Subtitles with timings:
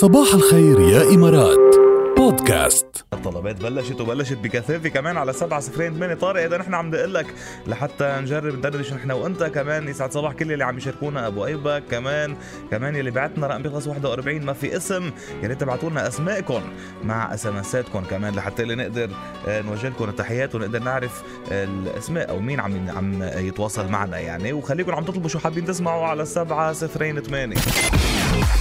[0.00, 1.76] صباح الخير يا إمارات.
[2.16, 3.04] بودكاست.
[3.12, 6.42] الطلبات بلشت وبلشت بكثافه كمان على 7 صفرين 8 طارق.
[6.42, 7.26] إذا نحن عم نقول لك
[7.66, 11.26] لحتى نجرب ندردش نحن وأنت كمان يسعد صباح كل اللي عم يشاركونا.
[11.26, 12.36] أبو ايبك كمان
[12.70, 15.10] كمان اللي بعتنا رقم بيخلص 41 ما في اسم
[15.42, 16.62] يا ريت تبعتوا لنا اسمائكم
[17.04, 19.10] مع SMS اتكم كمان لحتى اللي نقدر
[19.48, 24.52] آه، نوجه لكم التحيات ونقدر نعرف الأسماء أو مين عم عم يتواصل معنا يعني.
[24.52, 27.56] وخليكم عم تطلبوا شو حابين تسمعوا على 7 صفرين 8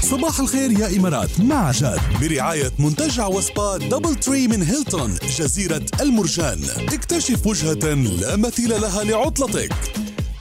[0.02, 2.00] صباح الخير يا إمارات مع جاد.
[2.21, 6.60] برعاية منتجع وسبا دبل تري من هيلتون جزيرة المرجان.
[6.93, 9.73] اكتشف وجهة لا مثيل لها لعطلتك.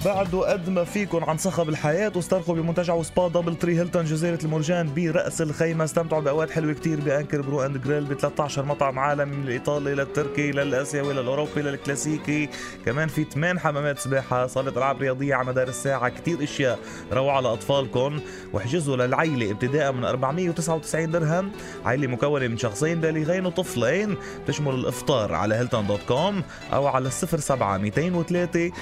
[0.05, 4.95] بعدوا قد ما فيكم عن صخب الحياة واسترخوا بمنتجع وسبا دبل تري هيلتون جزيرة المرجان
[4.95, 5.84] برأس الخيمة.
[5.84, 9.95] استمتعوا بأوقات حلوة كتير ب Anchor Brew and Grill ب 13 مطعم عالمي من الإيطالي
[9.95, 12.48] للتركي للآسيوي للأوروبي للكلاسيكي
[12.87, 16.09] كمان في 8 حمامات سباحة صالة ألعاب رياضية على مدار الساعة.
[16.09, 16.79] كتير أشياء
[17.12, 18.21] روعة لأطفالكم
[18.52, 21.51] واحجزوا للعيلة ابتداء من 499 درهم.
[21.85, 24.16] عيلة مكونة من شخصين بالغين وطفلين.
[24.46, 28.73] تشمل الإفطار على هيلتون دوت كوم أو على 07 203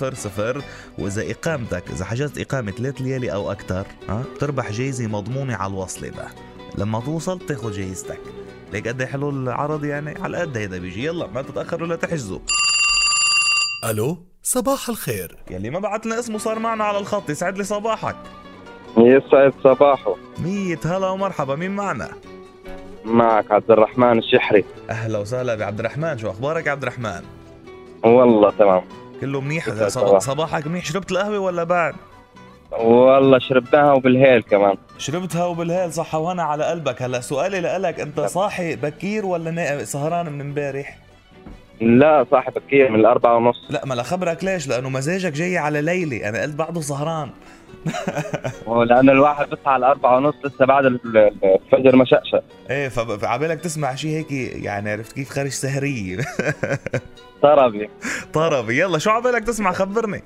[0.00, 0.64] 0000
[0.98, 6.10] وإذا إقامتك إذا حجزت إقامة ثلاث ليالي أو أكثر ها؟ بتربح جايزة مضمونة على الوصلة
[6.10, 6.28] بقى.
[6.78, 8.20] لما توصل تاخذ جايزتك.
[8.72, 11.04] ليك قد إيه حلو العرض يعني؟ على قد هيدا بيجي.
[11.04, 12.38] يلا ما تتأخروا لا تحجزوا.
[13.90, 15.36] ألو صباح الخير.
[15.50, 17.30] يلي ما بعت لنا اسمه صار معنا على الخط.
[17.30, 18.16] يسعد لي صباحك.
[18.98, 20.16] يسعد صباحه.
[20.38, 21.54] مية هلا ومرحبا.
[21.54, 22.10] مين معنا؟
[23.04, 24.64] معك عبد الرحمن الشحري.
[24.90, 26.18] أهلا وسهلا بعبد الرحمن.
[26.18, 27.20] شو أخبارك يا عبد الرحمن؟
[28.04, 28.82] والله تمام.
[29.20, 30.18] كله منيح؟ صباح.
[30.18, 30.84] صباحك منيح.
[30.84, 31.94] شربت القهوة ولا بعد؟
[32.72, 34.74] والله شربناها وبالهيل كمان.
[34.98, 37.20] شربتها وبالهيل صحة وهنا على قلبك هلا.
[37.20, 40.98] سؤالي لك أنت صاحي بكير ولا نا- سهران من امبارح؟
[41.80, 43.62] لا صاحب بكير من الأربعة ونص.
[43.70, 46.28] لا ما لخبرك ليش؟ لأنه مزاجك جاي على ليلي.
[46.28, 47.30] أنا قلت بعده سهران.
[48.66, 53.94] ولأن الواحد بيصحى على الأربعة ونص لسه بعد ال- الفجر ما شقشق إيه فعبالك تسمع
[53.94, 54.32] شيء هيك
[54.64, 56.16] يعني عرفت كيف خارج سهرية
[57.42, 57.90] طربي.
[58.32, 58.78] طربي.
[58.80, 60.22] يلا شو عبالك تسمع؟ خبرني.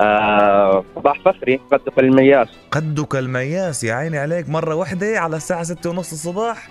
[0.00, 1.60] آه صباح فخري.
[1.72, 2.48] بدك المياس.
[2.70, 3.84] قدك المياس.
[3.84, 4.48] يا عيني عليك.
[4.48, 6.68] مرة واحدة على الساعة ستة ونص الصباح.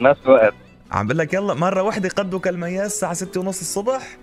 [0.00, 0.54] نفس الوقت.
[0.92, 4.16] عم بقول لك يلا مرة واحدة قدك المياس الساعة ستة ونص الصبح.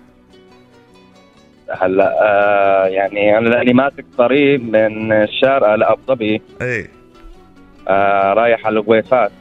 [1.81, 6.42] هلا آه يعني أنا لأني ماسك طريق من الشارقة لأبو ظبي.
[6.62, 6.92] إيه.
[7.88, 9.31] آه رايح على الوقيفات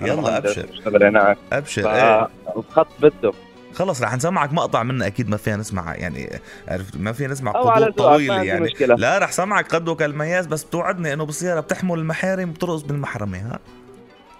[0.00, 0.66] أنا يلا أبشر.
[0.86, 1.36] هناك.
[1.52, 2.28] أبشر إيه.
[2.54, 3.32] فالخط بده.
[3.74, 6.30] خلص رح نسمعك مقطع منه أكيد ما فينا نسمع يعني
[6.68, 8.60] عرفت ما فينا نسمع ما طويله يعني.
[8.60, 8.94] مشكلة.
[8.94, 13.58] لا رح سمعك قدك المياس بس بتوعدني إنه بالسيارة بتحمل المحارم وبترقص بالمحرمة ها؟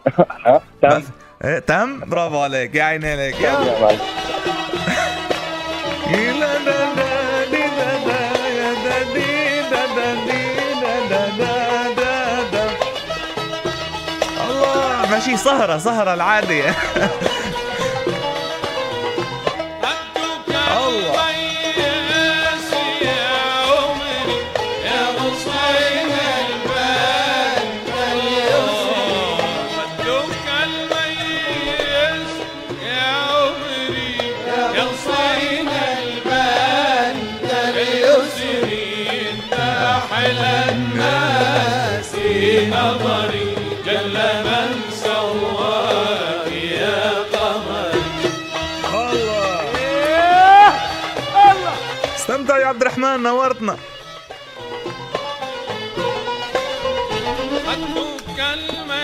[0.84, 1.02] ها؟
[1.66, 3.98] تم إيه برافو عليك يا عيني عليك يا يا معلم.
[6.10, 6.54] يلا
[40.12, 42.12] أحلى الناس
[42.76, 43.56] نظري
[43.86, 44.16] جل
[44.46, 47.94] من سواك يا قمر.
[48.94, 49.60] الله.
[51.50, 51.76] الله
[52.16, 53.76] استمتع يا عبد الرحمن نورتنا.
[58.36, 59.03] كلمه